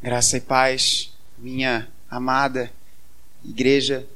[0.00, 2.72] Graça e paz, minha amada
[3.44, 4.06] igreja.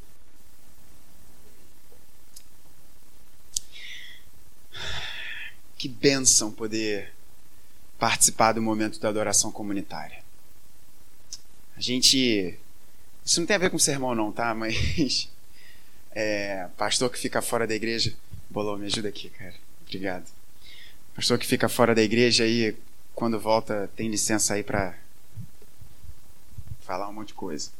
[5.77, 7.13] Que bênção poder
[7.99, 10.23] participar do momento da adoração comunitária.
[11.77, 12.57] A gente.
[13.25, 14.55] Isso não tem a ver com sermão, não, tá?
[14.55, 15.29] Mas.
[16.15, 18.15] É, pastor que fica fora da igreja.
[18.51, 19.55] Bolou, me ajuda aqui, cara.
[19.81, 20.31] Obrigado.
[21.17, 22.77] Pastor que fica fora da igreja aí,
[23.15, 24.95] quando volta, tem licença aí para
[26.83, 27.71] falar um monte de coisa.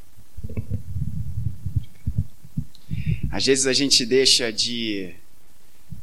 [3.31, 5.13] Às vezes a gente deixa de,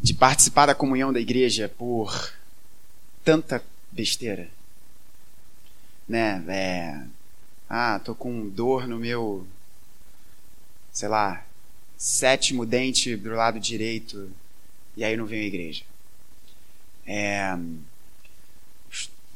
[0.01, 2.33] de participar da comunhão da igreja por
[3.25, 4.49] tanta besteira.
[6.09, 6.45] Né?
[6.49, 7.07] É,
[7.69, 9.47] ah, tô com dor no meu,
[10.93, 11.45] sei lá,
[11.97, 14.31] sétimo dente do lado direito
[14.97, 15.85] e aí não venho à igreja.
[17.07, 17.57] É,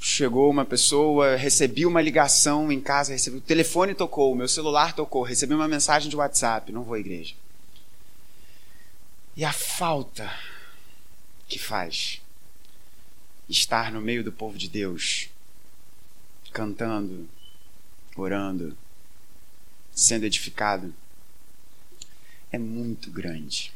[0.06, 5.22] chegou uma pessoa, recebi uma ligação em casa, recebi, o telefone tocou, meu celular tocou,
[5.22, 7.34] recebi uma mensagem de WhatsApp, não vou à igreja.
[9.34, 10.30] E a falta
[11.48, 12.20] que faz
[13.48, 15.30] estar no meio do povo de Deus,
[16.52, 17.26] cantando,
[18.14, 18.76] orando,
[19.90, 20.94] sendo edificado,
[22.52, 23.72] é muito grande.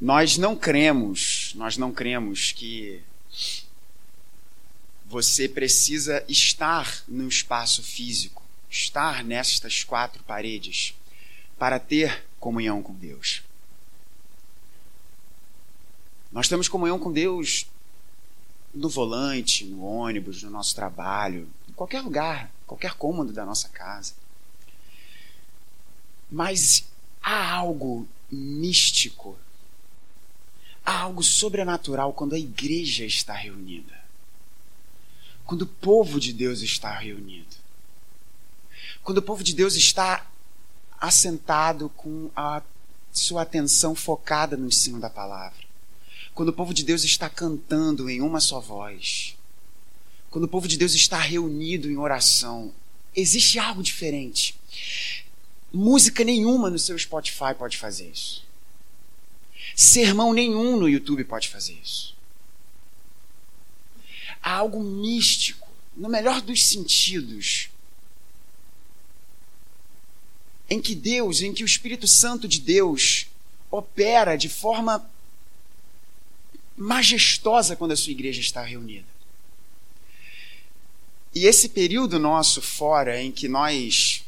[0.00, 3.02] Nós não cremos, nós não cremos que
[5.08, 10.94] você precisa estar no espaço físico, estar nestas quatro paredes,
[11.58, 13.42] para ter comunhão com Deus.
[16.30, 17.66] Nós temos comunhão com Deus
[18.74, 24.12] no volante, no ônibus, no nosso trabalho, em qualquer lugar, qualquer cômodo da nossa casa.
[26.30, 26.84] Mas
[27.22, 29.38] há algo místico,
[30.84, 34.07] há algo sobrenatural quando a igreja está reunida
[35.48, 37.56] quando o povo de Deus está reunido.
[39.02, 40.30] Quando o povo de Deus está
[41.00, 42.62] assentado com a
[43.10, 45.64] sua atenção focada no ensino da palavra.
[46.34, 49.38] Quando o povo de Deus está cantando em uma só voz.
[50.28, 52.70] Quando o povo de Deus está reunido em oração.
[53.16, 54.54] Existe algo diferente.
[55.72, 58.44] Música nenhuma no seu Spotify pode fazer isso.
[59.74, 62.17] Sermão nenhum no YouTube pode fazer isso
[64.42, 67.68] há algo místico, no melhor dos sentidos,
[70.70, 73.26] em que Deus, em que o Espírito Santo de Deus
[73.70, 75.08] opera de forma
[76.76, 79.06] majestosa quando a sua igreja está reunida.
[81.34, 84.24] E esse período nosso fora, em que nós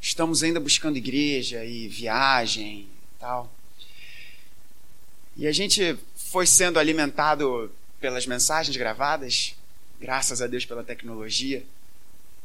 [0.00, 3.52] estamos ainda buscando igreja e viagem e tal,
[5.36, 7.70] e a gente foi sendo alimentado
[8.00, 9.54] pelas mensagens gravadas,
[10.00, 11.64] graças a Deus pela tecnologia.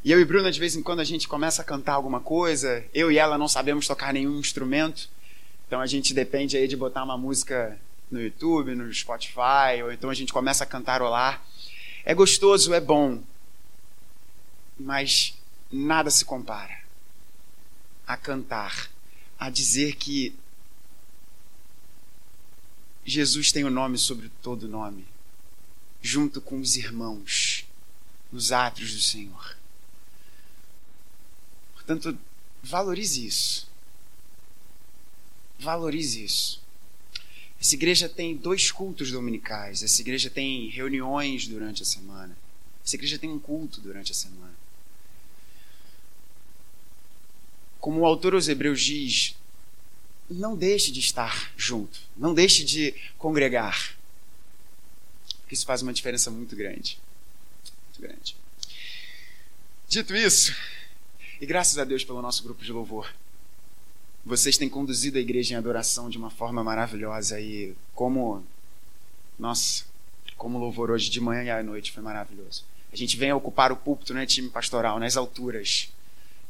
[0.03, 2.83] E eu e Bruna, de vez em quando, a gente começa a cantar alguma coisa.
[2.93, 5.07] Eu e ela não sabemos tocar nenhum instrumento.
[5.67, 7.77] Então a gente depende aí de botar uma música
[8.09, 11.41] no YouTube, no Spotify, ou então a gente começa a cantarolar.
[12.03, 13.21] É gostoso, é bom.
[14.79, 15.37] Mas
[15.71, 16.81] nada se compara
[18.07, 18.89] a cantar,
[19.39, 20.35] a dizer que
[23.05, 25.10] Jesus tem o um nome sobre todo nome
[26.01, 27.65] junto com os irmãos
[28.31, 29.57] nos átrios do Senhor.
[31.73, 32.17] Portanto,
[32.63, 33.69] valorize isso.
[35.59, 36.61] Valorize isso.
[37.59, 39.83] Essa igreja tem dois cultos dominicais.
[39.83, 42.35] Essa igreja tem reuniões durante a semana.
[42.83, 44.53] Essa igreja tem um culto durante a semana.
[47.79, 49.35] Como o autor aos Hebreus diz,
[50.29, 53.95] não deixe de estar junto, não deixe de congregar
[55.51, 56.97] que isso faz uma diferença muito grande.
[57.89, 58.37] Muito grande.
[59.89, 60.55] Dito isso,
[61.41, 63.13] e graças a Deus pelo nosso grupo de louvor,
[64.25, 68.41] vocês têm conduzido a igreja em adoração de uma forma maravilhosa e como
[69.37, 69.83] nossa,
[70.37, 72.63] como louvor hoje de manhã e à noite foi maravilhoso.
[72.89, 75.89] A gente vem ocupar o púlpito, né, time pastoral, nas alturas.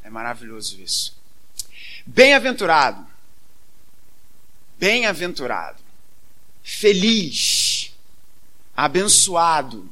[0.04, 1.18] É maravilhoso isso.
[2.06, 3.04] Bem-aventurado.
[4.78, 5.82] Bem-aventurado.
[6.62, 7.61] Feliz
[8.76, 9.90] abençoado.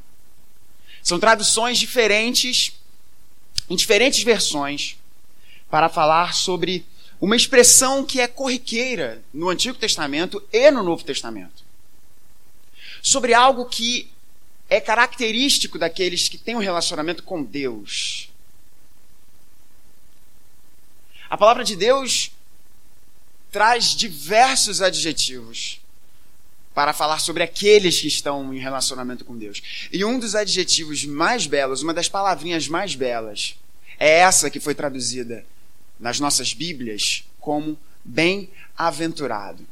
[1.02, 2.74] São traduções diferentes,
[3.70, 4.98] em diferentes versões,
[5.70, 6.86] para falar sobre
[7.22, 11.64] uma expressão que é corriqueira no Antigo Testamento e no Novo Testamento.
[13.02, 14.10] Sobre algo que
[14.70, 18.30] é característico daqueles que têm um relacionamento com Deus.
[21.30, 22.32] A palavra de Deus
[23.52, 25.79] traz diversos adjetivos
[26.74, 29.90] para falar sobre aqueles que estão em relacionamento com Deus.
[29.92, 33.56] E um dos adjetivos mais belos, uma das palavrinhas mais belas,
[34.00, 35.46] é essa que foi traduzida
[36.00, 39.66] nas nossas Bíblias como bem-aventurado.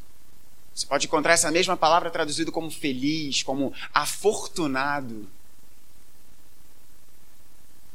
[0.75, 5.27] Você pode encontrar essa mesma palavra traduzida como feliz, como afortunado,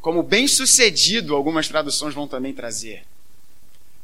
[0.00, 3.04] como bem-sucedido, algumas traduções vão também trazer.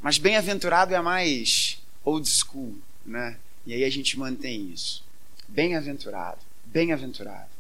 [0.01, 3.37] Mas bem-aventurado é mais old school, né?
[3.69, 5.05] E aí a gente mantém isso.
[5.47, 7.51] Bem-aventurado, bem-aventurado.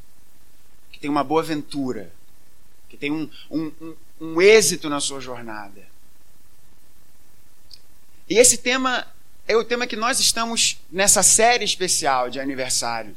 [0.90, 2.10] Que tem uma boa aventura,
[2.88, 5.86] que tem um, um, um, um êxito na sua jornada.
[8.26, 9.06] E esse tema
[9.46, 13.14] é o tema que nós estamos nessa série especial de aniversário.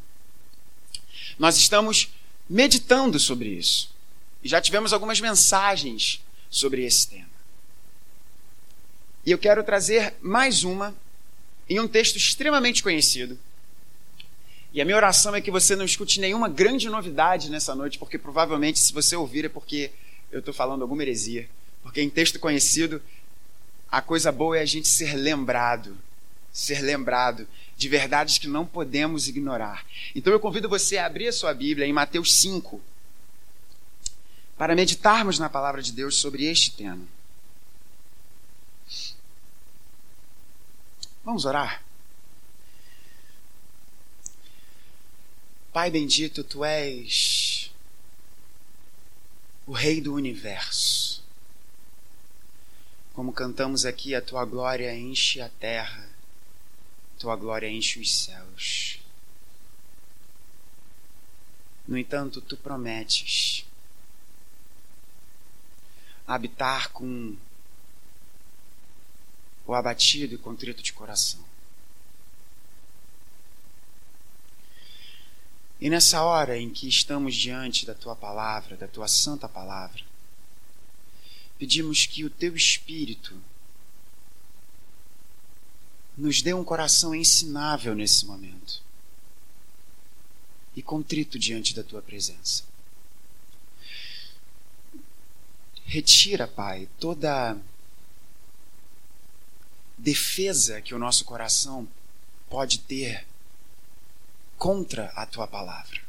[1.40, 2.12] Nós estamos
[2.50, 3.90] meditando sobre isso.
[4.44, 7.32] E já tivemos algumas mensagens sobre esse tema.
[9.26, 10.94] E eu quero trazer mais uma
[11.70, 13.38] em um texto extremamente conhecido.
[14.74, 18.18] E a minha oração é que você não escute nenhuma grande novidade nessa noite, porque
[18.18, 19.92] provavelmente, se você ouvir, é porque
[20.32, 21.50] eu estou falando alguma heresia.
[21.84, 23.02] Porque em texto conhecido,
[23.92, 25.98] a coisa boa é a gente ser lembrado,
[26.54, 29.86] ser lembrado de verdades que não podemos ignorar.
[30.16, 32.82] Então eu convido você a abrir a sua Bíblia em Mateus 5,
[34.58, 37.06] para meditarmos na palavra de Deus sobre este tema.
[41.24, 41.84] Vamos orar?
[45.72, 47.72] Pai bendito, tu és
[49.68, 51.24] o Rei do universo.
[53.14, 56.10] Como cantamos aqui, a tua glória enche a terra,
[57.20, 59.00] tua glória enche os céus.
[61.88, 63.66] No entanto, tu prometes
[66.26, 67.38] habitar com
[69.66, 71.44] o abatido e contrito de coração.
[75.80, 80.04] E nessa hora em que estamos diante da tua palavra, da tua santa palavra,
[81.58, 83.36] pedimos que o teu Espírito
[86.16, 88.82] nos dê um coração ensinável nesse momento
[90.76, 92.64] e contrito diante da tua presença.
[95.86, 97.58] Retira, Pai, toda
[100.02, 101.88] defesa que o nosso coração
[102.50, 103.26] pode ter
[104.58, 106.02] contra a tua palavra.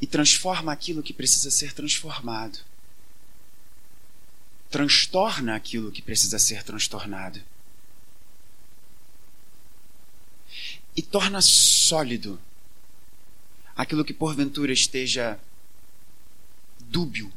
[0.00, 2.58] E transforma aquilo que precisa ser transformado.
[4.70, 7.42] Transtorna aquilo que precisa ser transtornado.
[10.94, 12.40] E torna sólido
[13.74, 15.38] aquilo que porventura esteja
[16.78, 17.32] dúbio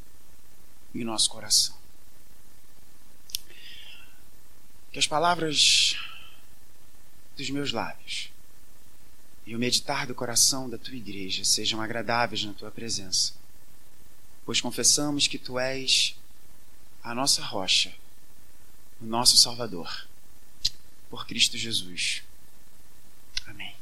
[0.94, 1.79] em nosso coração.
[4.92, 5.96] Que as palavras
[7.38, 8.32] dos meus lábios
[9.46, 13.34] e o meditar do coração da tua igreja sejam agradáveis na tua presença,
[14.46, 16.16] pois confessamos que tu és
[17.04, 17.94] a nossa rocha,
[19.02, 20.08] o nosso Salvador,
[21.10, 22.22] por Cristo Jesus.
[23.48, 23.76] Amém.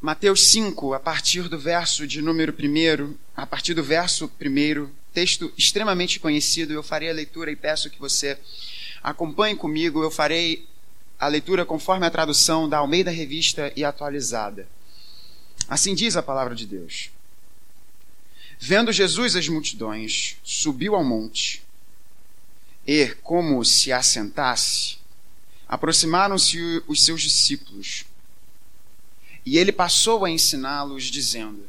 [0.00, 5.50] Mateus 5, a partir do verso de número 1, a partir do verso 1 texto
[5.56, 6.74] extremamente conhecido.
[6.74, 8.36] Eu farei a leitura e peço que você
[9.02, 10.02] acompanhe comigo.
[10.02, 10.66] Eu farei
[11.18, 14.68] a leitura conforme a tradução da Almeida Revista e atualizada.
[15.68, 17.10] Assim diz a palavra de Deus.
[18.58, 21.62] Vendo Jesus as multidões, subiu ao monte
[22.86, 24.98] e, como se assentasse,
[25.68, 28.04] aproximaram-se os seus discípulos.
[29.46, 31.68] E ele passou a ensiná-los, dizendo: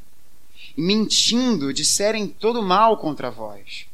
[0.75, 3.85] e mentindo disserem todo mal contra vós.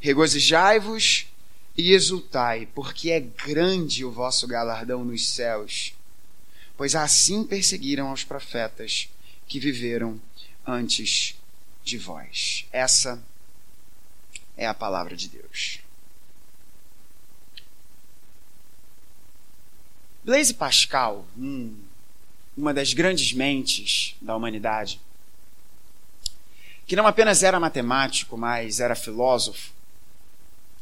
[0.00, 1.26] Regozijai-vos
[1.76, 5.94] e exultai, porque é grande o vosso galardão nos céus,
[6.76, 9.08] pois assim perseguiram aos profetas
[9.46, 10.20] que viveram
[10.66, 11.36] antes
[11.84, 12.66] de vós.
[12.72, 13.22] Essa
[14.56, 15.80] é a palavra de Deus.
[20.24, 21.76] Blaise Pascal, um,
[22.56, 25.00] uma das grandes mentes da humanidade,
[26.86, 29.72] que não apenas era matemático, mas era filósofo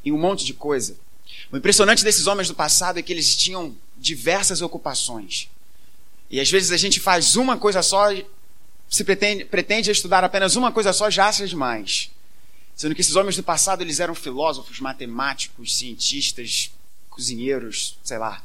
[0.05, 0.97] e um monte de coisa.
[1.51, 5.49] O impressionante desses homens do passado é que eles tinham diversas ocupações.
[6.31, 8.09] E às vezes a gente faz uma coisa só,
[8.89, 12.11] se pretende, pretende estudar apenas uma coisa só, já acha demais.
[12.77, 16.71] Sendo que esses homens do passado eles eram filósofos, matemáticos, cientistas,
[17.09, 18.43] cozinheiros, sei lá.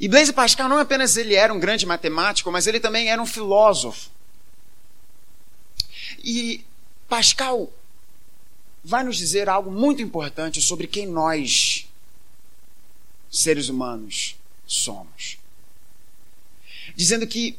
[0.00, 3.26] E Blaise Pascal não apenas ele era um grande matemático, mas ele também era um
[3.26, 4.08] filósofo.
[6.22, 6.64] E
[7.08, 7.72] Pascal
[8.84, 11.88] vai nos dizer algo muito importante sobre quem nós,
[13.30, 14.36] seres humanos,
[14.66, 15.38] somos.
[16.94, 17.58] Dizendo que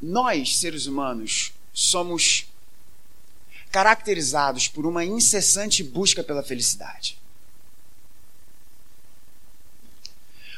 [0.00, 2.46] nós, seres humanos, somos
[3.70, 7.18] caracterizados por uma incessante busca pela felicidade.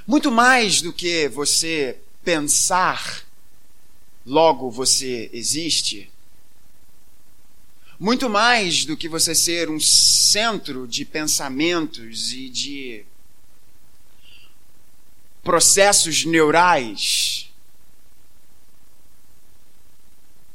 [0.07, 3.25] Muito mais do que você pensar,
[4.25, 6.11] logo você existe.
[7.99, 13.05] Muito mais do que você ser um centro de pensamentos e de
[15.43, 17.49] processos neurais.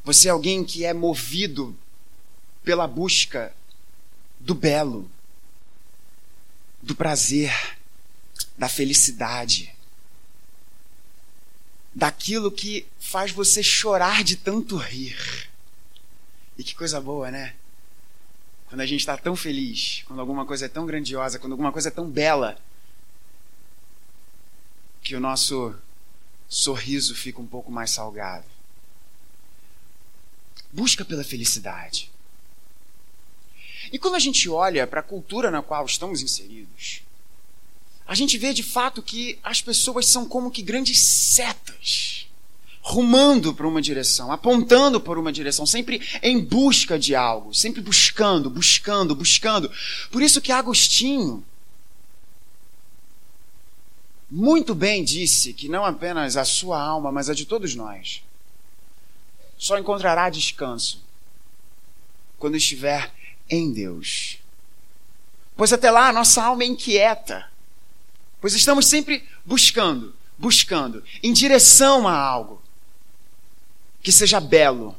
[0.04, 1.78] Você é alguém que é movido
[2.64, 3.54] pela busca
[4.40, 5.10] do belo,
[6.82, 7.78] do prazer
[8.58, 9.74] da felicidade,
[11.98, 15.50] daquilo que faz você chorar de tanto rir.
[16.56, 17.56] E que coisa boa, né?
[18.70, 21.88] Quando a gente está tão feliz, quando alguma coisa é tão grandiosa, quando alguma coisa
[21.88, 22.56] é tão bela,
[25.02, 25.74] que o nosso
[26.48, 28.46] sorriso fica um pouco mais salgado.
[30.72, 32.12] Busca pela felicidade.
[33.92, 37.02] E quando a gente olha para a cultura na qual estamos inseridos,
[38.08, 42.28] a gente vê de fato que as pessoas são como que grandes setas,
[42.82, 48.50] rumando para uma direção, apontando para uma direção, sempre em busca de algo, sempre buscando,
[48.50, 49.70] buscando, buscando.
[50.10, 51.46] Por isso que Agostinho
[54.32, 58.24] muito bem disse que não apenas a sua alma, mas a de todos nós,
[59.58, 61.04] só encontrará descanso
[62.40, 63.12] quando estiver
[63.50, 64.38] em Deus.
[65.58, 67.57] Pois até lá a nossa alma é inquieta
[68.40, 72.62] Pois estamos sempre buscando, buscando, em direção a algo
[74.02, 74.96] que seja belo,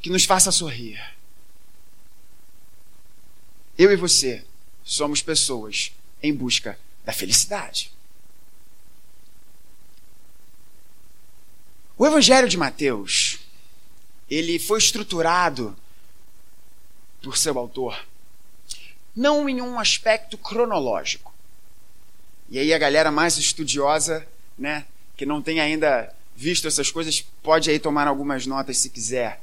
[0.00, 1.00] que nos faça sorrir.
[3.78, 4.44] Eu e você
[4.84, 7.92] somos pessoas em busca da felicidade.
[11.96, 13.38] O Evangelho de Mateus,
[14.28, 15.76] ele foi estruturado
[17.22, 18.04] por seu autor
[19.14, 21.31] não em um aspecto cronológico,
[22.52, 24.26] e aí a galera mais estudiosa,
[24.58, 24.84] né,
[25.16, 29.40] que não tem ainda visto essas coisas, pode aí tomar algumas notas se quiser.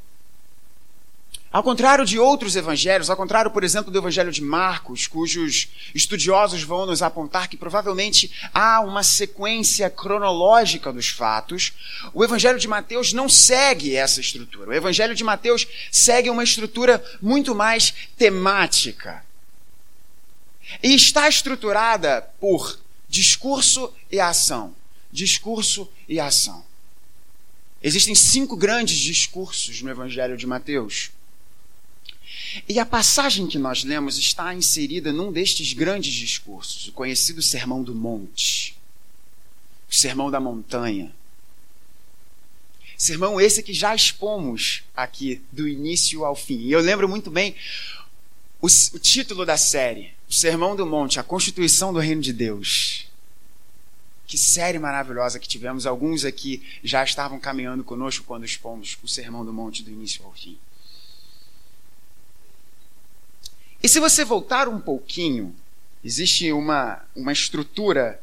[1.51, 6.61] Ao contrário de outros evangelhos, ao contrário, por exemplo, do evangelho de Marcos, cujos estudiosos
[6.61, 11.73] vão nos apontar que provavelmente há uma sequência cronológica dos fatos,
[12.13, 14.69] o evangelho de Mateus não segue essa estrutura.
[14.69, 19.25] O evangelho de Mateus segue uma estrutura muito mais temática.
[20.83, 22.77] E está estruturada por
[23.09, 24.75] Discurso e ação.
[25.11, 26.63] Discurso e ação.
[27.81, 31.11] Existem cinco grandes discursos no Evangelho de Mateus.
[32.67, 37.81] E a passagem que nós lemos está inserida num destes grandes discursos, o conhecido Sermão
[37.81, 38.75] do Monte,
[39.89, 41.13] o Sermão da Montanha.
[42.97, 46.59] Sermão esse que já expomos aqui, do início ao fim.
[46.59, 47.55] E eu lembro muito bem
[48.61, 53.07] o, o título da série, o Sermão do Monte, a Constituição do Reino de Deus.
[54.27, 55.87] Que série maravilhosa que tivemos.
[55.87, 60.31] Alguns aqui já estavam caminhando conosco quando expomos o Sermão do Monte do início ao
[60.33, 60.55] fim.
[63.81, 65.55] E se você voltar um pouquinho,
[66.03, 68.21] existe uma, uma estrutura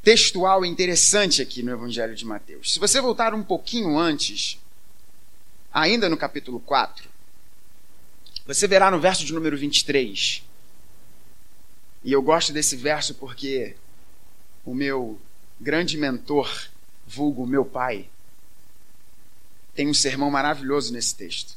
[0.00, 2.72] textual interessante aqui no Evangelho de Mateus.
[2.72, 4.60] Se você voltar um pouquinho antes,
[5.72, 7.08] ainda no capítulo 4,
[8.46, 10.51] você verá no verso de número 23.
[12.04, 13.74] E eu gosto desse verso porque
[14.64, 15.18] o meu
[15.60, 16.50] grande mentor,
[17.06, 18.08] vulgo meu pai,
[19.74, 21.54] tem um sermão maravilhoso nesse texto.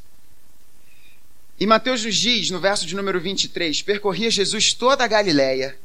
[1.59, 5.77] E Mateus nos diz, no verso de número 23, percorria Jesus toda a Galiléia,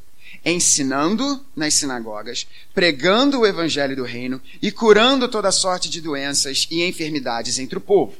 [0.45, 6.83] ensinando nas sinagogas, pregando o evangelho do reino e curando toda sorte de doenças e
[6.83, 8.17] enfermidades entre o povo.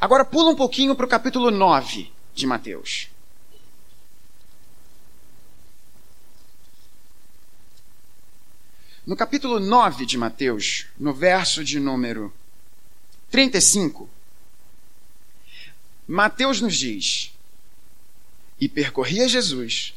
[0.00, 3.08] Agora pula um pouquinho para o capítulo 9 de Mateus.
[9.06, 12.34] No capítulo 9 de Mateus, no verso de número
[13.30, 14.10] 35,
[16.08, 17.32] Mateus nos diz:
[18.60, 19.94] E percorria Jesus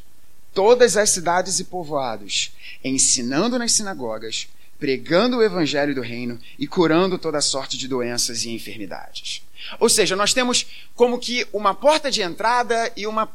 [0.54, 2.52] todas as cidades e povoados,
[2.84, 4.48] ensinando nas sinagogas,
[4.78, 9.42] pregando o evangelho do reino e curando toda sorte de doenças e enfermidades.
[9.80, 13.28] Ou seja, nós temos como que uma porta de entrada e uma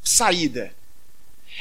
[0.00, 0.72] saída.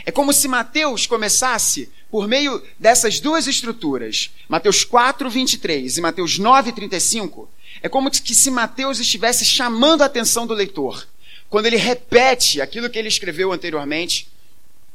[0.06, 6.38] É como se Mateus começasse por meio dessas duas estruturas, Mateus 4, 23 e Mateus
[6.38, 7.50] 9, 35.
[7.82, 11.08] É como se Mateus estivesse chamando a atenção do leitor.
[11.50, 14.28] Quando ele repete aquilo que ele escreveu anteriormente,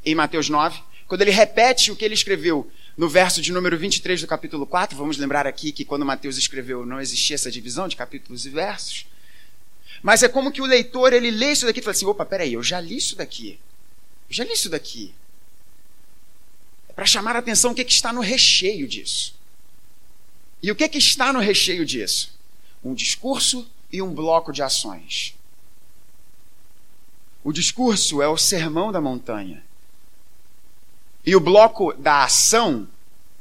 [0.05, 4.21] em Mateus 9, quando ele repete o que ele escreveu no verso de número 23
[4.21, 7.97] do capítulo 4, vamos lembrar aqui que quando Mateus escreveu não existia essa divisão de
[7.97, 9.07] capítulos e versos.
[10.03, 12.53] Mas é como que o leitor ele lê isso daqui e fala assim: opa, peraí,
[12.53, 13.59] eu já li isso daqui.
[14.29, 15.15] Já li isso daqui.
[16.89, 19.35] É para chamar a atenção o que, que está no recheio disso.
[20.63, 22.37] E o que, que está no recheio disso?
[22.83, 25.35] Um discurso e um bloco de ações.
[27.43, 29.63] O discurso é o sermão da montanha.
[31.25, 32.89] E o bloco da ação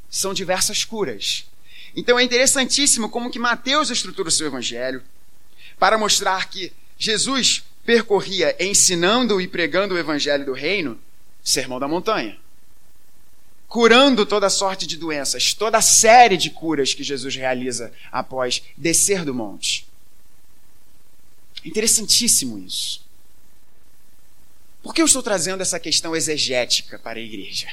[0.10, 1.46] são diversas curas.
[1.96, 5.04] Então é interessantíssimo como que Mateus estrutura o seu evangelho
[5.80, 11.00] para mostrar que Jesus percorria ensinando e pregando o evangelho do reino,
[11.44, 12.38] sermão da montanha.
[13.68, 19.24] Curando toda sorte de doenças, toda a série de curas que Jesus realiza após descer
[19.24, 19.88] do monte.
[21.64, 23.04] Interessantíssimo isso.
[24.82, 27.68] Por que eu estou trazendo essa questão exegética para a igreja?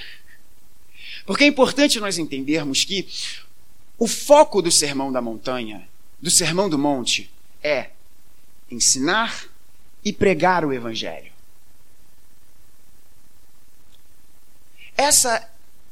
[1.26, 3.06] Porque é importante nós entendermos que
[3.98, 5.86] o foco do sermão da montanha,
[6.20, 7.30] do sermão do monte,
[7.62, 7.90] é
[8.70, 9.51] ensinar
[10.04, 11.32] e pregar o evangelho.
[14.96, 15.48] Essa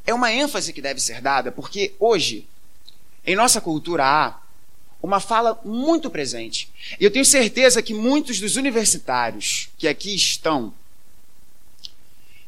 [0.06, 2.46] é uma ênfase que deve ser dada, porque hoje,
[3.26, 4.40] em nossa cultura, há
[5.02, 6.68] uma fala muito presente.
[6.98, 10.74] E eu tenho certeza que muitos dos universitários que aqui estão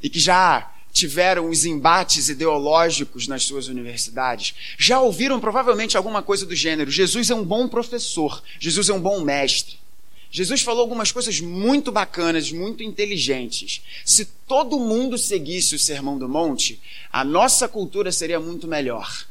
[0.03, 6.45] e que já tiveram os embates ideológicos nas suas universidades, já ouviram provavelmente alguma coisa
[6.45, 9.82] do gênero: Jesus é um bom professor, Jesus é um bom mestre.
[10.33, 13.83] Jesus falou algumas coisas muito bacanas, muito inteligentes.
[14.03, 16.81] Se todo mundo seguisse o Sermão do Monte,
[17.13, 19.27] a nossa cultura seria muito melhor.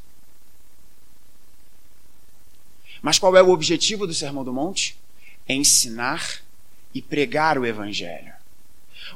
[3.01, 4.95] Mas qual é o objetivo do Sermão do Monte?
[5.47, 6.43] É ensinar
[6.93, 8.33] e pregar o Evangelho.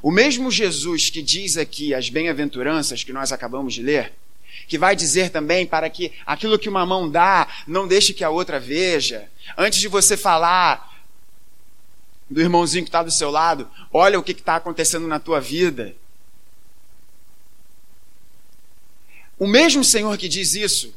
[0.02, 4.12] O mesmo Jesus que diz aqui as bem-aventuranças que nós acabamos de ler,
[4.68, 8.30] que vai dizer também para que aquilo que uma mão dá, não deixe que a
[8.32, 9.30] outra veja.
[9.56, 10.95] Antes de você falar
[12.30, 15.96] do irmãozinho que está do seu lado, olha o que está acontecendo na tua vida.
[19.38, 20.94] O mesmo Senhor que diz isso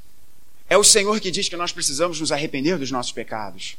[0.70, 3.76] é o Senhor que diz que nós precisamos nos arrepender dos nossos pecados,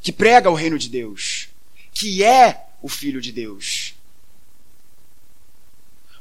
[0.00, 1.48] que prega o reino de Deus,
[1.92, 3.94] que é o Filho de Deus.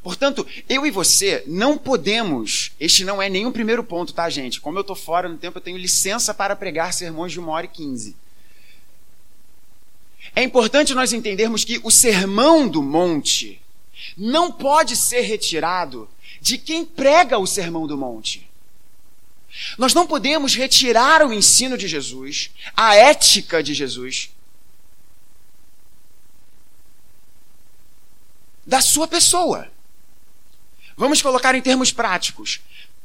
[0.04, 2.72] Portanto, eu e você não podemos.
[2.80, 4.60] Este não é nenhum primeiro ponto, tá, gente?
[4.60, 7.68] Como eu estou fora no tempo, eu tenho licença para pregar sermões de uma hora
[7.68, 8.16] e quinze.
[10.36, 13.62] É importante nós entendermos que o sermão do monte
[14.18, 18.50] não pode ser retirado de quem prega o sermão do monte.
[19.78, 24.32] Nós não podemos retirar o ensino de Jesus, a ética de Jesus,
[28.66, 29.70] da sua pessoa.
[30.96, 32.62] Vamos colocar em termos práticos.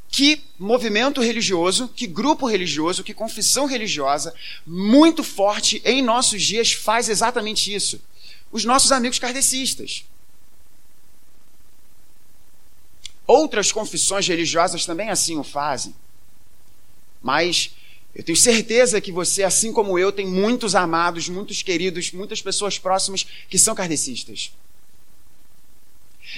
[0.09, 4.33] Que movimento religioso, que grupo religioso, que confissão religiosa
[4.65, 8.01] muito forte em nossos dias faz exatamente isso?
[8.51, 10.05] Os nossos amigos kardecistas.
[13.25, 15.93] Outras confissões religiosas também assim o fazem.
[17.21, 17.71] Mas
[18.15, 22.79] eu tenho certeza que você, assim como eu, tem muitos amados, muitos queridos, muitas pessoas
[22.79, 24.51] próximas que são kardecistas.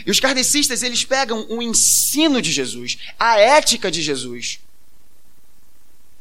[0.06, 4.60] E os kardecistas, eles pegam o ensino de Jesus, a ética de Jesus,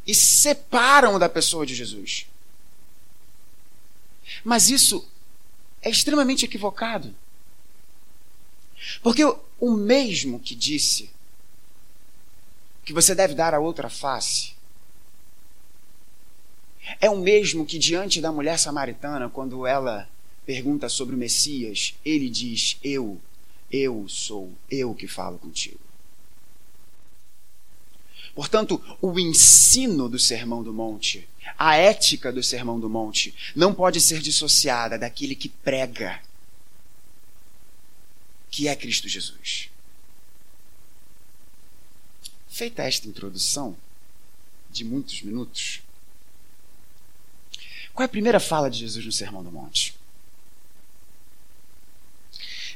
[0.07, 2.27] e separam da pessoa de Jesus.
[4.43, 5.07] Mas isso
[5.83, 7.15] é extremamente equivocado.
[9.03, 9.23] Porque
[9.61, 11.11] o mesmo que disse
[12.85, 14.57] que você deve dar a outra face,
[17.01, 20.09] é o mesmo que diante da mulher samaritana, quando ela
[20.47, 23.21] pergunta sobre o Messias, ele diz: Eu
[23.71, 25.81] Eu sou eu que falo contigo.
[28.35, 31.29] Portanto, o ensino do Sermão do Monte,
[31.59, 36.23] a ética do Sermão do Monte, não pode ser dissociada daquele que prega,
[38.49, 39.71] que é Cristo Jesus.
[42.49, 43.77] Feita esta introdução,
[44.71, 45.83] de muitos minutos,
[47.93, 49.98] qual é a primeira fala de Jesus no Sermão do Monte?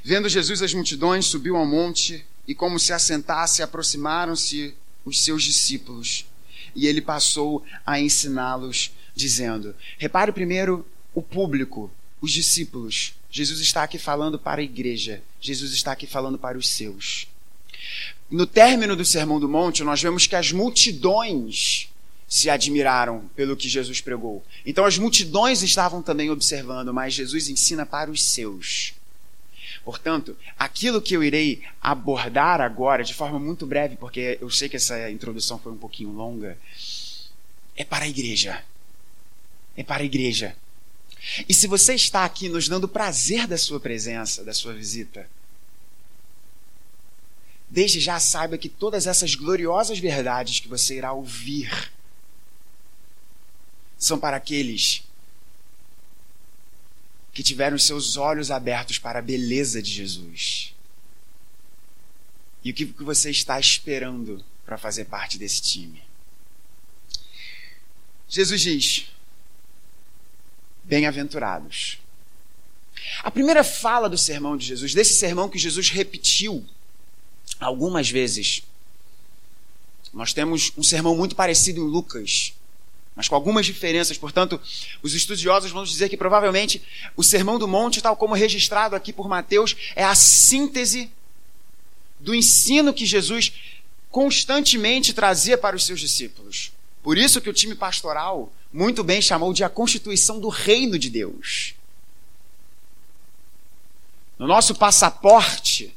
[0.04, 6.26] Vendo Jesus as multidões, subiu ao monte e, como se assentasse, aproximaram-se os seus discípulos.
[6.74, 13.14] E ele passou a ensiná-los, dizendo: Repare primeiro o público, os discípulos.
[13.30, 17.28] Jesus está aqui falando para a igreja, Jesus está aqui falando para os seus.
[18.30, 21.88] No término do Sermão do Monte, nós vemos que as multidões
[22.26, 24.42] se admiraram pelo que Jesus pregou.
[24.64, 28.94] Então as multidões estavam também observando, mas Jesus ensina para os seus.
[29.84, 34.76] Portanto, aquilo que eu irei abordar agora, de forma muito breve, porque eu sei que
[34.76, 36.56] essa introdução foi um pouquinho longa,
[37.76, 38.64] é para a igreja.
[39.76, 40.56] É para a igreja.
[41.48, 45.28] E se você está aqui nos dando prazer da sua presença, da sua visita,
[47.68, 51.90] desde já saiba que todas essas gloriosas verdades que você irá ouvir
[53.98, 55.04] são para aqueles
[57.32, 60.74] que tiveram seus olhos abertos para a beleza de Jesus.
[62.64, 66.02] E o que você está esperando para fazer parte desse time?
[68.28, 69.06] Jesus diz:
[70.84, 71.98] Bem-aventurados.
[73.22, 76.64] A primeira fala do sermão de Jesus, desse sermão que Jesus repetiu
[77.58, 78.62] algumas vezes,
[80.12, 82.54] nós temos um sermão muito parecido em Lucas,
[83.14, 84.16] mas com algumas diferenças.
[84.16, 84.60] Portanto,
[85.02, 86.82] os estudiosos vão dizer que provavelmente
[87.16, 91.10] o Sermão do Monte, tal como registrado aqui por Mateus, é a síntese
[92.18, 93.52] do ensino que Jesus
[94.10, 96.72] constantemente trazia para os seus discípulos.
[97.02, 101.10] Por isso que o time pastoral muito bem chamou de a constituição do reino de
[101.10, 101.74] Deus.
[104.38, 105.94] No nosso passaporte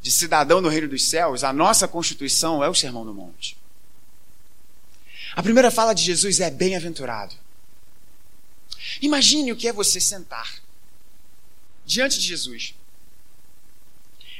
[0.00, 3.56] de cidadão do reino dos céus, a nossa constituição é o Sermão do Monte.
[5.34, 7.34] A primeira fala de Jesus é bem-aventurado.
[9.00, 10.60] Imagine o que é você sentar
[11.84, 12.74] diante de Jesus.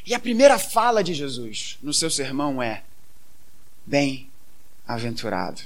[0.07, 2.83] E a primeira fala de Jesus no seu sermão é:
[3.87, 5.62] bem-aventurado.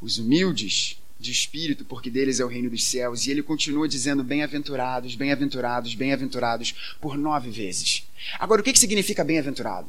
[0.00, 3.26] Os humildes de espírito, porque deles é o reino dos céus.
[3.26, 8.06] E ele continua dizendo bem-aventurados, bem-aventurados, bem-aventurados por nove vezes.
[8.38, 9.88] Agora, o que, significa bem-aventurado?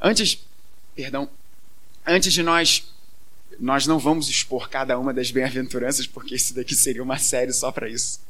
[0.00, 0.38] Antes,
[0.94, 1.28] perdão,
[2.10, 2.84] antes de nós
[3.58, 7.70] nós não vamos expor cada uma das bem-aventuranças, porque isso daqui seria uma série só
[7.70, 8.20] para isso.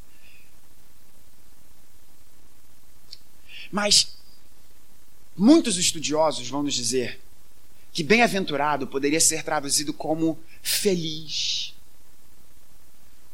[3.71, 4.17] Mas
[5.37, 7.21] muitos estudiosos vão nos dizer
[7.93, 11.75] que bem-aventurado poderia ser traduzido como feliz,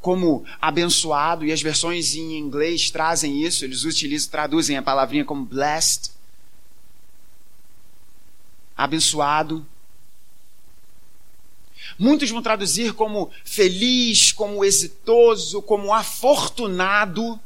[0.00, 5.44] como abençoado, e as versões em inglês trazem isso, eles utilizam, traduzem a palavrinha como
[5.44, 6.10] blessed,
[8.76, 9.66] abençoado.
[11.98, 17.40] Muitos vão traduzir como feliz, como exitoso, como afortunado.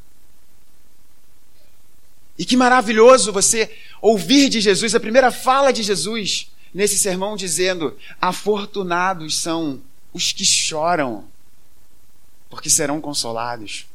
[2.37, 7.97] E que maravilhoso você ouvir de Jesus, a primeira fala de Jesus nesse sermão, dizendo:
[8.21, 9.81] Afortunados são
[10.13, 11.25] os que choram,
[12.49, 13.87] porque serão consolados.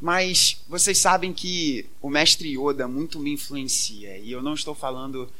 [0.00, 5.30] Mas vocês sabem que o mestre Yoda muito me influencia, e eu não estou falando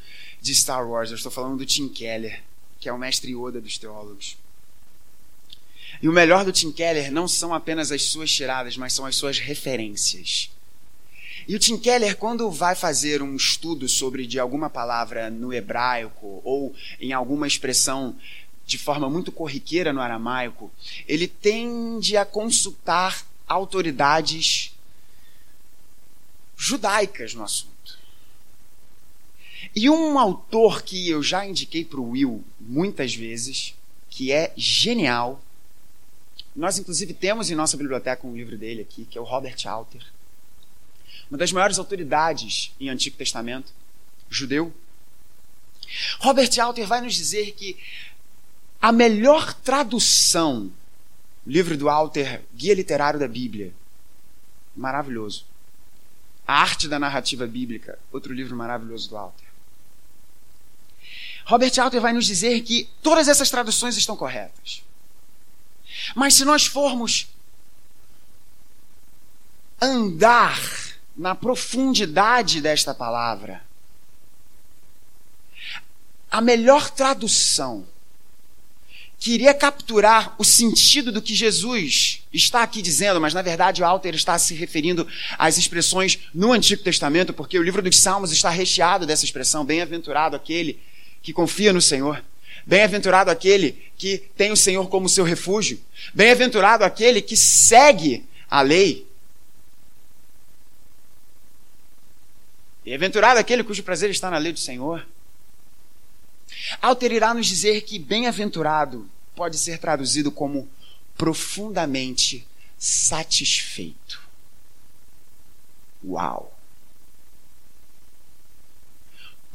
[0.41, 2.41] de Star Wars, eu estou falando do Tim Keller
[2.85, 4.37] que é o mestre Yoda dos teólogos.
[6.03, 9.15] E o melhor do Tim Keller não são apenas as suas tiradas, mas são as
[9.15, 10.51] suas referências.
[11.47, 16.41] E o Tim Keller, quando vai fazer um estudo sobre de alguma palavra no hebraico
[16.43, 18.15] ou em alguma expressão
[18.67, 20.71] de forma muito corriqueira no aramaico,
[21.07, 24.75] ele tende a consultar autoridades
[26.55, 27.74] judaicas no assunto.
[29.75, 33.75] E um autor que eu já indiquei para o Will muitas vezes,
[34.09, 35.41] que é genial.
[36.55, 40.01] Nós, inclusive, temos em nossa biblioteca um livro dele aqui, que é o Robert Alter.
[41.29, 43.73] Uma das maiores autoridades em Antigo Testamento,
[44.29, 44.73] judeu.
[46.19, 47.77] Robert Alter vai nos dizer que
[48.81, 50.71] a melhor tradução,
[51.45, 53.73] livro do Alter, Guia Literário da Bíblia,
[54.75, 55.45] maravilhoso.
[56.47, 59.44] A Arte da Narrativa Bíblica, outro livro maravilhoso do Alter.
[61.45, 64.83] Robert Alter vai nos dizer que todas essas traduções estão corretas.
[66.15, 67.27] Mas se nós formos
[69.79, 70.59] andar
[71.15, 73.63] na profundidade desta palavra,
[76.31, 77.85] a melhor tradução
[79.19, 83.85] que iria capturar o sentido do que Jesus está aqui dizendo, mas na verdade o
[83.85, 88.49] Alter está se referindo às expressões no Antigo Testamento, porque o livro dos Salmos está
[88.49, 90.79] recheado dessa expressão: bem-aventurado aquele
[91.25, 92.23] que confia no Senhor.
[92.67, 95.81] Bem-aventurado aquele que tem o Senhor como seu refúgio.
[96.13, 99.07] Bem-aventurado aquele que segue a lei.
[102.83, 105.03] Bem-aventurado aquele cujo prazer está na lei do Senhor.
[106.79, 110.69] Alter irá nos dizer que bem-aventurado pode ser traduzido como
[111.17, 114.21] profundamente satisfeito.
[116.03, 116.54] Uau!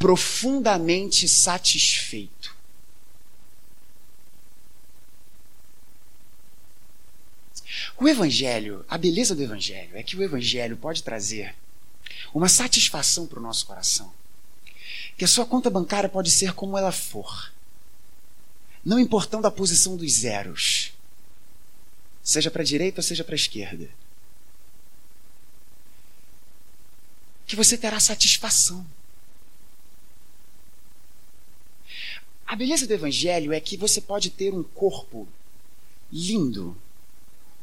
[0.00, 2.56] Profundamente satisfeito.
[7.98, 11.54] O Evangelho, a beleza do Evangelho é que o Evangelho pode trazer
[12.32, 14.10] uma satisfação para o nosso coração.
[15.18, 17.52] Que a sua conta bancária pode ser como ela for,
[18.82, 20.94] não importando a posição dos zeros,
[22.22, 23.90] seja para a direita ou seja para a esquerda.
[27.46, 28.86] Que você terá satisfação.
[32.50, 35.28] A beleza do Evangelho é que você pode ter um corpo
[36.10, 36.76] lindo,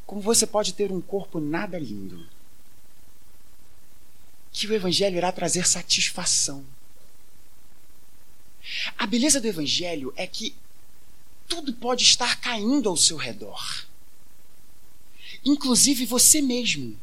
[0.06, 2.26] como você pode ter um corpo nada lindo.
[4.50, 6.64] Que o Evangelho irá trazer satisfação.
[8.96, 10.54] A beleza do Evangelho é que
[11.46, 13.84] tudo pode estar caindo ao seu redor,
[15.44, 16.98] inclusive você mesmo.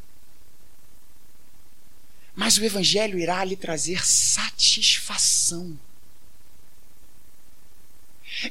[2.35, 5.77] Mas o Evangelho irá lhe trazer satisfação.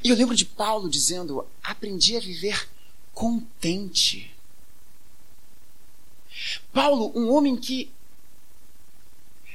[0.03, 2.69] E eu lembro de Paulo dizendo: aprendi a viver
[3.13, 4.35] contente.
[6.73, 7.91] Paulo, um homem que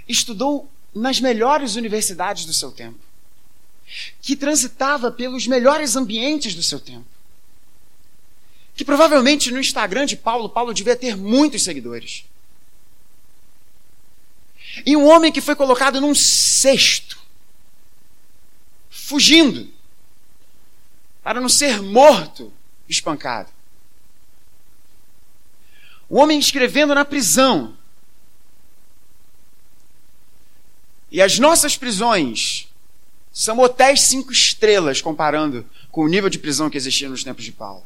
[0.07, 2.99] estudou nas melhores universidades do seu tempo,
[4.21, 7.05] que transitava pelos melhores ambientes do seu tempo,
[8.75, 12.23] que provavelmente no Instagram de Paulo, Paulo devia ter muitos seguidores.
[14.85, 17.19] E um homem que foi colocado num cesto,
[18.89, 19.69] fugindo,
[21.29, 22.51] para não ser morto,
[22.87, 23.51] espancado.
[26.09, 27.77] O homem escrevendo na prisão.
[31.11, 32.67] E as nossas prisões
[33.31, 37.51] são hotéis cinco estrelas comparando com o nível de prisão que existia nos tempos de
[37.51, 37.85] Paulo.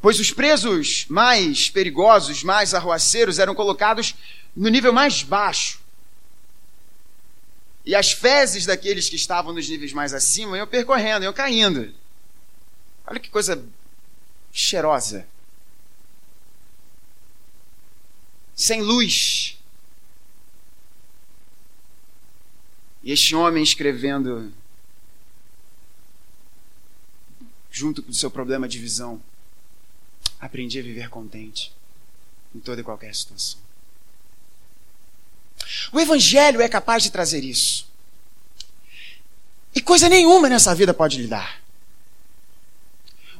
[0.00, 4.16] Pois os presos mais perigosos, mais arruaceiros, eram colocados
[4.56, 5.79] no nível mais baixo.
[7.90, 11.92] E as fezes daqueles que estavam nos níveis mais acima iam percorrendo, iam caindo.
[13.04, 13.66] Olha que coisa
[14.52, 15.26] cheirosa,
[18.54, 19.58] sem luz.
[23.02, 24.52] E este homem escrevendo,
[27.72, 29.20] junto com o seu problema de visão,
[30.38, 31.74] aprendi a viver contente
[32.54, 33.69] em toda e qualquer situação.
[35.92, 37.88] O Evangelho é capaz de trazer isso.
[39.74, 41.60] E coisa nenhuma nessa vida pode lhe dar.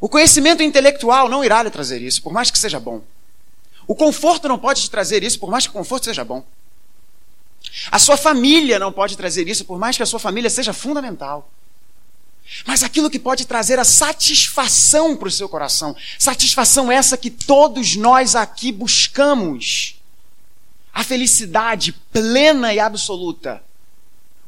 [0.00, 3.02] O conhecimento intelectual não irá lhe trazer isso, por mais que seja bom.
[3.86, 6.44] O conforto não pode te trazer isso, por mais que o conforto seja bom.
[7.90, 11.50] A sua família não pode trazer isso, por mais que a sua família seja fundamental.
[12.66, 17.96] Mas aquilo que pode trazer a satisfação para o seu coração, satisfação essa que todos
[17.96, 19.99] nós aqui buscamos,
[20.92, 23.62] a felicidade plena e absoluta,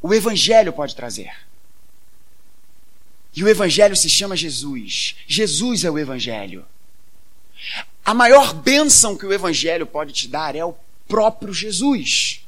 [0.00, 1.32] o Evangelho pode trazer.
[3.34, 5.16] E o Evangelho se chama Jesus.
[5.26, 6.66] Jesus é o Evangelho.
[8.04, 10.74] A maior bênção que o Evangelho pode te dar é o
[11.08, 12.44] próprio Jesus.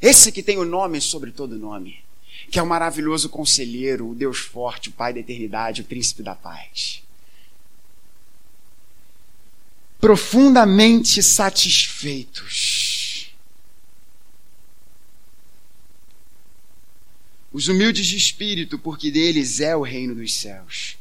[0.00, 2.02] Esse que tem o nome sobre todo nome.
[2.50, 6.34] Que é o maravilhoso conselheiro, o Deus forte, o Pai da eternidade, o príncipe da
[6.34, 7.02] paz.
[10.00, 12.87] Profundamente satisfeitos
[17.52, 20.98] os humildes de espírito, porque deles é o reino dos céus.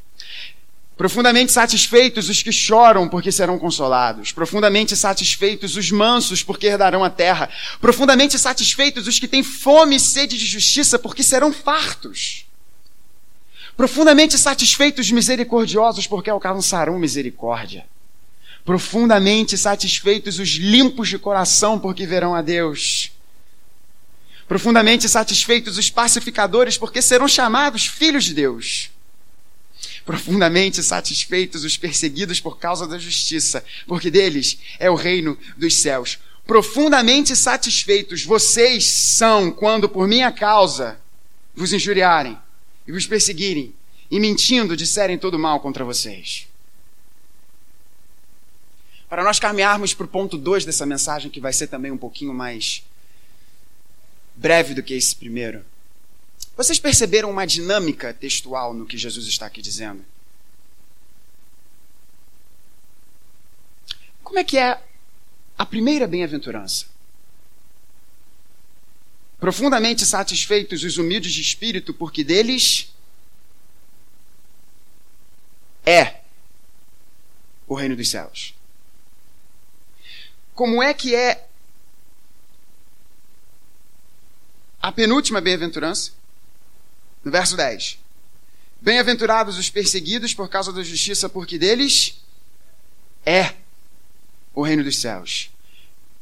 [0.97, 4.31] Profundamente satisfeitos os que choram, porque serão consolados.
[4.31, 7.49] Profundamente satisfeitos os mansos, porque herdarão a terra.
[7.79, 12.47] Profundamente satisfeitos os que têm fome e sede de justiça, porque serão fartos.
[13.75, 17.85] Profundamente satisfeitos os misericordiosos, porque alcançarão misericórdia.
[18.65, 23.11] Profundamente satisfeitos os limpos de coração, porque verão a Deus.
[24.47, 28.89] Profundamente satisfeitos os pacificadores, porque serão chamados filhos de Deus.
[30.05, 36.17] profundamente satisfeitos os perseguidos por causa da justiça, porque deles é o reino dos céus.
[36.45, 40.97] Profundamente satisfeitos vocês são quando por minha causa
[41.53, 42.37] vos injuriarem
[42.87, 43.73] e vos perseguirem
[44.09, 46.47] e mentindo disserem todo mal contra vocês.
[49.09, 52.33] Para nós caminharmos para o ponto 2 dessa mensagem, que vai ser também um pouquinho
[52.33, 52.81] mais
[54.37, 55.65] breve do que esse primeiro.
[56.55, 60.05] Vocês perceberam uma dinâmica textual no que Jesus está aqui dizendo?
[64.23, 64.81] Como é que é
[65.57, 66.85] a primeira bem-aventurança?
[69.39, 72.91] Profundamente satisfeitos os humildes de espírito, porque deles
[75.85, 76.21] é
[77.67, 78.53] o reino dos céus.
[80.53, 81.46] Como é que é
[84.81, 86.11] a penúltima bem-aventurança?
[87.23, 87.99] No verso 10.
[88.79, 92.21] Bem-aventurados os perseguidos por causa da justiça, porque deles
[93.25, 93.55] é
[94.53, 95.49] o reino dos céus.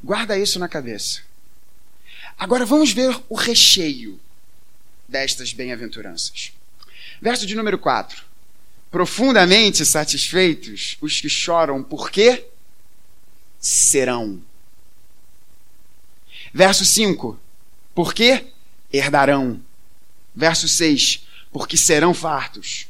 [0.03, 1.21] Guarda isso na cabeça.
[2.37, 4.19] Agora vamos ver o recheio
[5.07, 6.51] destas bem-aventuranças.
[7.21, 8.23] Verso de número 4.
[8.91, 12.45] Profundamente satisfeitos os que choram, porque
[13.59, 14.41] serão.
[16.53, 17.39] Verso 5.
[17.95, 18.47] Porque
[18.91, 19.61] herdarão.
[20.35, 22.87] Verso 6: Porque serão fartos.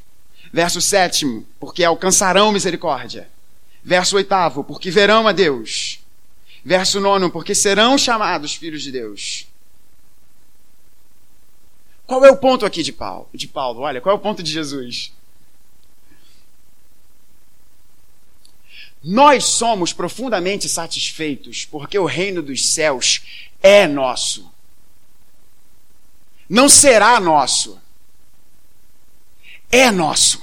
[0.51, 3.29] Verso 7: Porque alcançarão misericórdia.
[3.83, 5.99] Verso 8: Porque verão a Deus.
[6.65, 9.47] Verso 9: Porque serão chamados filhos de Deus.
[12.07, 13.29] Qual é o ponto aqui de Paulo?
[13.33, 15.11] De Paulo, olha, qual é o ponto de Jesus?
[19.03, 23.21] Nós somos profundamente satisfeitos porque o reino dos céus
[23.61, 24.51] é nosso
[26.49, 27.79] não será nosso.
[29.71, 30.41] É nosso.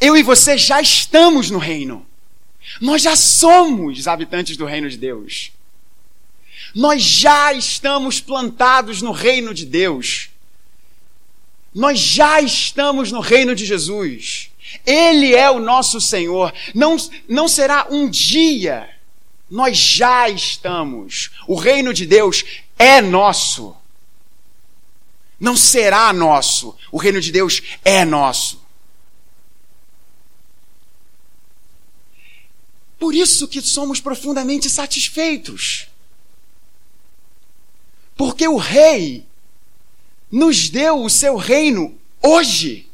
[0.00, 2.06] Eu e você já estamos no reino.
[2.80, 5.52] Nós já somos habitantes do reino de Deus.
[6.74, 10.30] Nós já estamos plantados no reino de Deus.
[11.74, 14.50] Nós já estamos no reino de Jesus.
[14.84, 16.52] Ele é o nosso Senhor.
[16.74, 16.96] Não,
[17.28, 18.88] não será um dia.
[19.50, 21.30] Nós já estamos.
[21.46, 22.44] O reino de Deus
[22.78, 23.76] é nosso
[25.38, 26.76] não será nosso.
[26.90, 28.62] O reino de Deus é nosso.
[32.98, 35.88] Por isso que somos profundamente satisfeitos.
[38.16, 39.26] Porque o Rei
[40.30, 42.88] nos deu o seu reino hoje,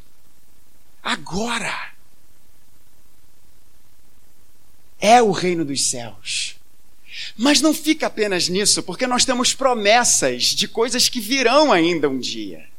[1.01, 1.91] agora.
[4.99, 6.60] É o reino dos céus.
[7.37, 12.19] Mas não fica apenas nisso, porque nós temos promessas de coisas que virão ainda um
[12.19, 12.69] dia.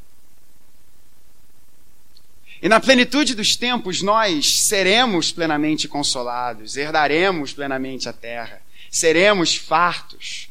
[2.62, 10.48] E na plenitude dos tempos nós seremos plenamente consolados, herdaremos plenamente a terra, seremos fartos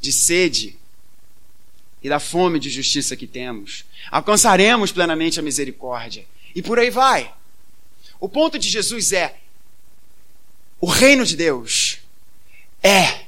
[0.00, 0.76] de sede
[2.00, 7.34] e da fome de justiça que temos, alcançaremos plenamente a misericórdia e por aí vai.
[8.20, 9.36] O ponto de Jesus é:
[10.80, 11.98] o reino de Deus
[12.86, 13.26] é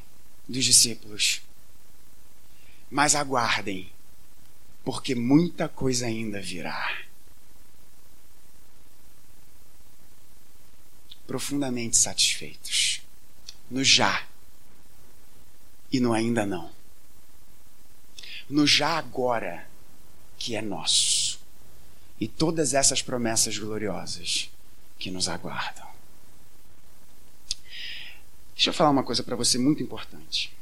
[0.48, 1.42] dos discípulos.
[2.90, 3.90] Mas aguardem,
[4.84, 7.02] porque muita coisa ainda virá.
[11.26, 13.02] Profundamente satisfeitos
[13.70, 14.26] no já
[15.92, 16.70] e no ainda não.
[18.48, 19.68] No já agora,
[20.38, 21.38] que é nosso,
[22.18, 24.50] e todas essas promessas gloriosas
[24.98, 25.87] que nos aguardam.
[28.58, 30.52] Deixa eu falar uma coisa para você muito importante.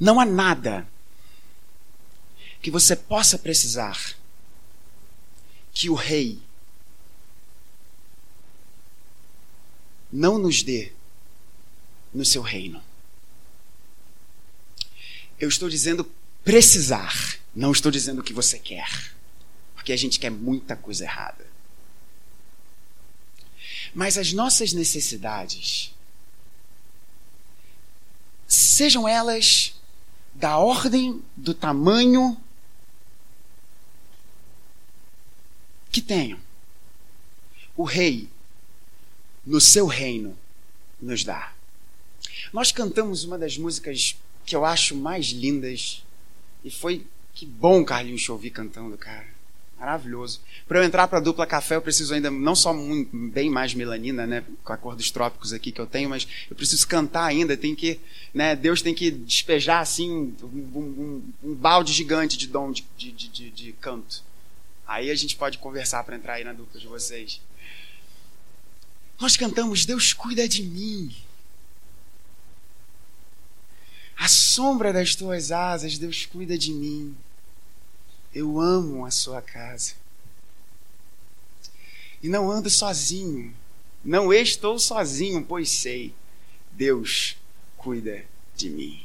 [0.00, 0.88] Não há nada
[2.62, 4.16] que você possa precisar
[5.74, 6.40] que o Rei
[10.10, 10.90] não nos dê
[12.14, 12.82] no seu reino.
[15.38, 16.10] Eu estou dizendo
[16.42, 19.14] precisar, não estou dizendo que você quer,
[19.74, 21.51] porque a gente quer muita coisa errada.
[23.94, 25.94] Mas as nossas necessidades,
[28.48, 29.74] sejam elas
[30.34, 32.36] da ordem, do tamanho
[35.90, 36.40] que tenham,
[37.76, 38.28] o Rei,
[39.44, 40.36] no seu reino,
[41.00, 41.52] nos dá.
[42.52, 46.02] Nós cantamos uma das músicas que eu acho mais lindas,
[46.64, 49.31] e foi que bom Carlinhos te ouvir cantando, cara.
[49.82, 50.40] Maravilhoso.
[50.68, 53.74] Para eu entrar para a dupla café, eu preciso ainda, não só muito, bem mais
[53.74, 54.44] melanina, né?
[54.62, 57.56] Com a cor dos trópicos aqui que eu tenho, mas eu preciso cantar ainda.
[57.56, 57.98] Tem que,
[58.32, 58.54] né?
[58.54, 63.50] Deus tem que despejar, assim, um, um, um balde gigante de dom de, de, de,
[63.50, 64.22] de canto.
[64.86, 67.40] Aí a gente pode conversar para entrar aí na dupla de vocês.
[69.20, 71.12] Nós cantamos, Deus cuida de mim.
[74.16, 77.16] A sombra das tuas asas, Deus cuida de mim.
[78.34, 79.94] Eu amo a sua casa.
[82.22, 83.54] E não ando sozinho.
[84.04, 86.14] Não estou sozinho, pois sei,
[86.72, 87.36] Deus
[87.76, 88.24] cuida
[88.56, 89.02] de mim.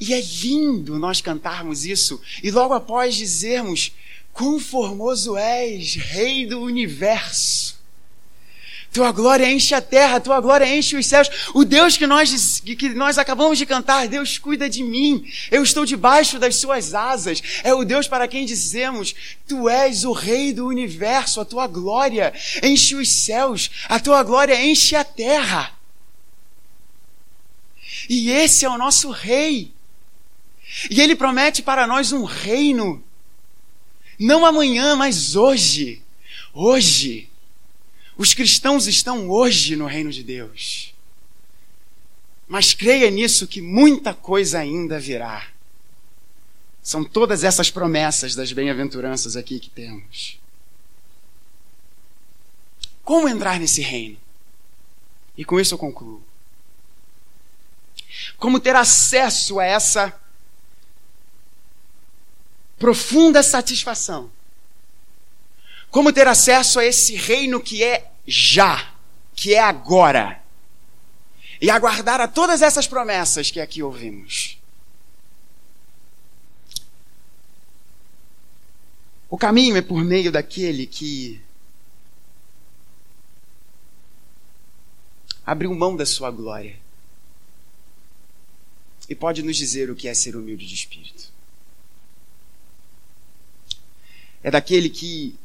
[0.00, 3.92] E é lindo nós cantarmos isso e logo após dizermos:
[4.32, 7.79] Quão formoso és, Rei do universo.
[8.92, 11.30] Tua glória enche a terra, tua glória enche os céus.
[11.54, 15.24] O Deus que nós, que nós acabamos de cantar, Deus cuida de mim.
[15.48, 17.40] Eu estou debaixo das suas asas.
[17.62, 19.14] É o Deus para quem dizemos:
[19.46, 22.34] Tu és o Rei do universo, a tua glória
[22.64, 25.72] enche os céus, a tua glória enche a terra.
[28.08, 29.72] E esse é o nosso Rei.
[30.90, 33.02] E ele promete para nós um reino,
[34.18, 36.02] não amanhã, mas hoje.
[36.52, 37.30] Hoje
[38.20, 40.92] os cristãos estão hoje no reino de Deus.
[42.46, 45.48] Mas creia nisso que muita coisa ainda virá.
[46.82, 50.38] São todas essas promessas das bem-aventuranças aqui que temos.
[53.02, 54.18] Como entrar nesse reino?
[55.34, 56.22] E com isso eu concluo.
[58.36, 60.20] Como ter acesso a essa
[62.78, 64.30] profunda satisfação?
[65.90, 68.94] Como ter acesso a esse reino que é já,
[69.34, 70.40] que é agora.
[71.60, 74.56] E aguardar a todas essas promessas que aqui ouvimos.
[79.28, 81.40] O caminho é por meio daquele que
[85.44, 86.78] abriu mão da sua glória
[89.08, 91.32] e pode nos dizer o que é ser humilde de espírito.
[94.42, 95.36] É daquele que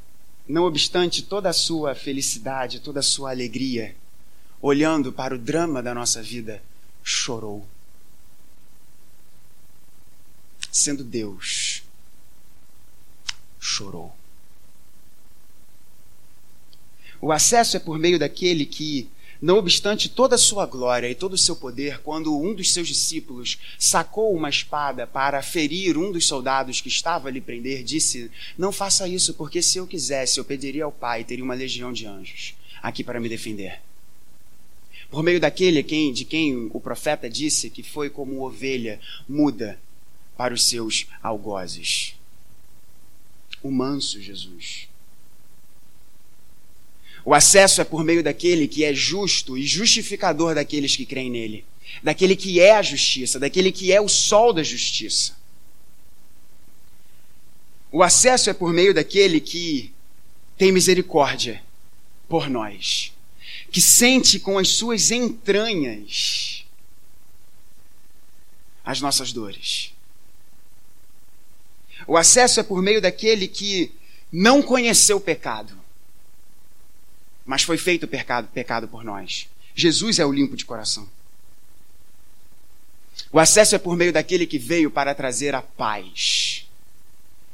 [0.47, 3.95] não obstante toda a sua felicidade, toda a sua alegria,
[4.61, 6.61] olhando para o drama da nossa vida,
[7.03, 7.65] chorou.
[10.71, 11.83] Sendo Deus,
[13.59, 14.15] chorou.
[17.21, 19.09] O acesso é por meio daquele que
[19.45, 22.87] não obstante toda a sua glória e todo o seu poder, quando um dos seus
[22.87, 28.31] discípulos sacou uma espada para ferir um dos soldados que estava a lhe prender, disse:
[28.57, 32.07] Não faça isso, porque se eu quisesse, eu pediria ao Pai, teria uma legião de
[32.07, 33.79] anjos aqui para me defender.
[35.11, 39.79] Por meio daquele quem, de quem o profeta disse que foi como ovelha muda
[40.35, 42.15] para os seus algozes.
[43.61, 44.87] O manso Jesus
[47.25, 51.65] o acesso é por meio daquele que é justo e justificador daqueles que creem nele,
[52.03, 55.35] daquele que é a justiça, daquele que é o sol da justiça.
[57.91, 59.91] O acesso é por meio daquele que
[60.55, 61.63] tem misericórdia
[62.29, 63.11] por nós,
[63.71, 66.63] que sente com as suas entranhas
[68.83, 69.91] as nossas dores.
[72.05, 73.91] O acesso é por meio daquele que
[74.31, 75.75] não conheceu o pecado,
[77.45, 79.47] mas foi feito pecado, pecado por nós.
[79.75, 81.07] Jesus é o limpo de coração.
[83.31, 86.67] O acesso é por meio daquele que veio para trazer a paz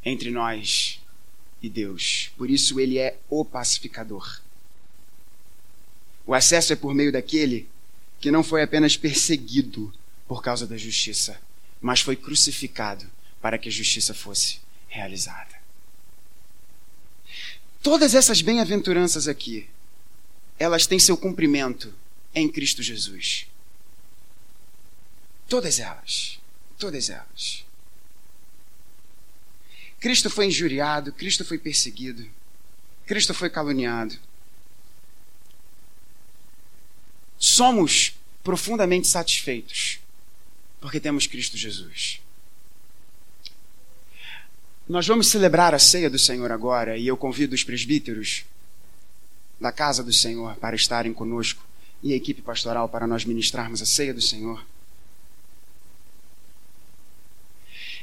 [0.03, 0.99] entre nós
[1.61, 2.31] e Deus.
[2.37, 4.41] Por isso ele é o pacificador.
[6.25, 7.67] O acesso é por meio daquele
[8.19, 9.91] que não foi apenas perseguido
[10.27, 11.41] por causa da justiça,
[11.81, 13.05] mas foi crucificado
[13.41, 15.59] para que a justiça fosse realizada.
[17.81, 19.67] Todas essas bem-aventuranças aqui
[20.61, 21.93] elas têm seu cumprimento
[22.35, 23.47] em Cristo Jesus.
[25.47, 26.39] Todas elas.
[26.77, 27.65] Todas elas.
[29.99, 32.27] Cristo foi injuriado, Cristo foi perseguido,
[33.05, 34.17] Cristo foi caluniado.
[37.37, 39.99] Somos profundamente satisfeitos
[40.79, 42.19] porque temos Cristo Jesus.
[44.87, 48.45] Nós vamos celebrar a ceia do Senhor agora e eu convido os presbíteros
[49.61, 51.63] da casa do Senhor para estarem conosco
[52.01, 54.65] e a equipe pastoral para nós ministrarmos a ceia do Senhor.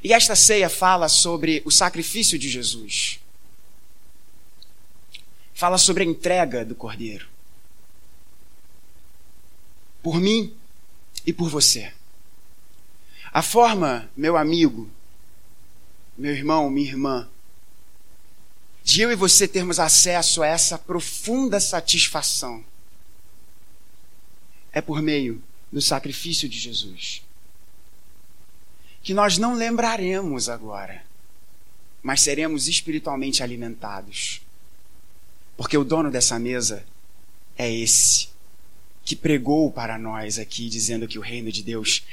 [0.02, 3.18] E esta ceia fala sobre o sacrifício de Jesus.
[5.52, 7.26] Fala sobre a entrega do Cordeiro.
[10.00, 10.54] Por mim
[11.26, 11.92] e por você.
[13.32, 14.88] A forma, meu amigo,
[16.16, 17.28] meu irmão, minha irmã,
[18.88, 22.64] de eu e você termos acesso a essa profunda satisfação
[24.72, 27.22] é por meio do sacrifício de Jesus.
[29.02, 31.04] Que nós não lembraremos agora,
[32.02, 34.40] mas seremos espiritualmente alimentados.
[35.54, 36.82] Porque o dono dessa mesa
[37.58, 38.30] é esse,
[39.04, 42.06] que pregou para nós aqui, dizendo que o reino de Deus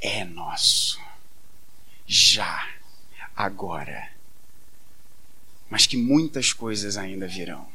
[0.00, 1.00] é nosso.
[2.06, 2.68] Já,
[3.34, 4.16] agora
[5.70, 7.66] mas que muitas coisas ainda virão.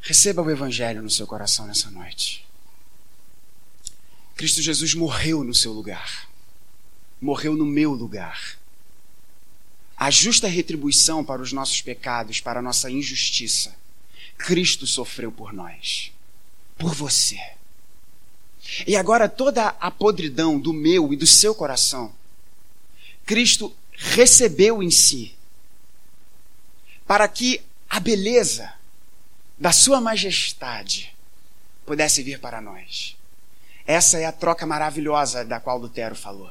[0.00, 2.46] Receba o Evangelho no seu coração nessa noite.
[4.36, 6.28] Cristo Jesus morreu no seu lugar,
[7.20, 8.58] morreu no meu lugar.
[9.96, 13.74] A justa retribuição para os nossos pecados, para a nossa injustiça,
[14.36, 16.12] Cristo sofreu por nós,
[16.76, 17.40] por você.
[18.86, 22.14] E agora toda a podridão do meu e do seu coração
[23.26, 25.34] Cristo recebeu em si,
[27.06, 27.60] para que
[27.90, 28.72] a beleza
[29.58, 31.14] da Sua majestade
[31.84, 33.16] pudesse vir para nós.
[33.86, 36.50] Essa é a troca maravilhosa da qual Lutero falou.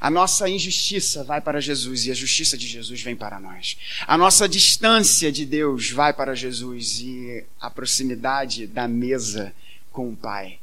[0.00, 3.76] A nossa injustiça vai para Jesus e a justiça de Jesus vem para nós.
[4.06, 9.54] A nossa distância de Deus vai para Jesus e a proximidade da mesa
[9.92, 10.58] com o Pai,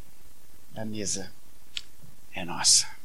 [0.71, 1.31] da mesa,
[2.33, 3.00] é nossa.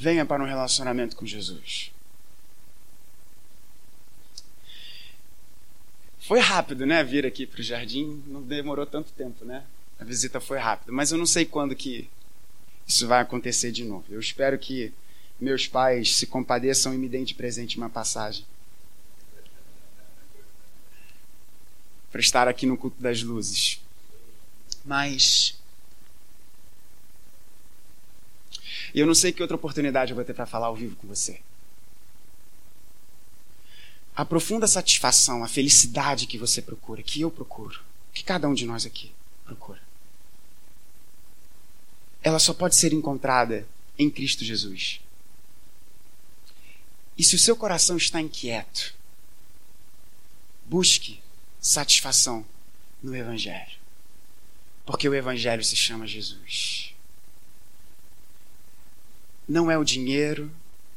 [0.00, 1.92] Venha para um relacionamento com Jesus.
[6.20, 7.04] Foi rápido, né?
[7.04, 8.24] Vir aqui para o jardim.
[8.26, 9.62] Não demorou tanto tempo, né?
[10.00, 10.90] A visita foi rápida.
[10.90, 12.08] Mas eu não sei quando que
[12.88, 14.06] isso vai acontecer de novo.
[14.08, 14.90] Eu espero que
[15.38, 18.46] meus pais se compadeçam e me deem de presente uma passagem.
[22.10, 23.82] Para estar aqui no culto das luzes.
[24.82, 25.59] Mas
[28.94, 31.06] E eu não sei que outra oportunidade eu vou ter para falar ao vivo com
[31.06, 31.40] você.
[34.14, 37.80] A profunda satisfação, a felicidade que você procura, que eu procuro,
[38.12, 39.12] que cada um de nós aqui
[39.44, 39.80] procura,
[42.22, 43.66] ela só pode ser encontrada
[43.98, 45.00] em Cristo Jesus.
[47.16, 48.94] E se o seu coração está inquieto,
[50.66, 51.20] busque
[51.60, 52.44] satisfação
[53.02, 53.78] no Evangelho.
[54.84, 56.89] Porque o Evangelho se chama Jesus.
[59.50, 60.48] Não é o dinheiro,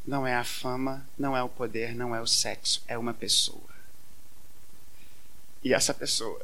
[0.06, 3.74] não é a fama, não é o poder, não é o sexo, é uma pessoa.
[5.64, 6.40] E essa pessoa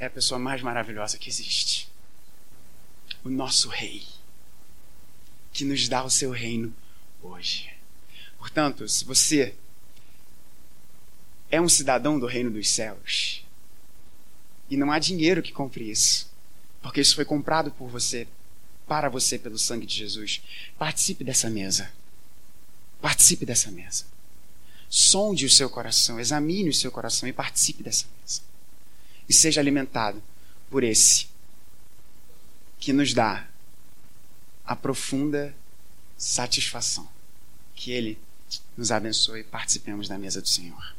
[0.00, 1.88] é a pessoa mais maravilhosa que existe.
[3.22, 4.04] O nosso Rei,
[5.52, 6.74] que nos dá o seu reino
[7.22, 7.72] hoje.
[8.36, 9.54] Portanto, se você
[11.52, 13.46] é um cidadão do reino dos céus,
[14.68, 16.28] e não há dinheiro que compre isso,
[16.82, 18.26] porque isso foi comprado por você
[18.92, 20.42] para você pelo sangue de Jesus.
[20.78, 21.90] Participe dessa mesa.
[23.00, 24.04] Participe dessa mesa.
[24.86, 28.42] Sonde o seu coração, examine o seu coração e participe dessa mesa.
[29.26, 30.22] E seja alimentado
[30.70, 31.26] por esse
[32.78, 33.48] que nos dá
[34.62, 35.54] a profunda
[36.18, 37.08] satisfação.
[37.74, 38.18] Que Ele
[38.76, 40.94] nos abençoe e participemos da mesa do Senhor.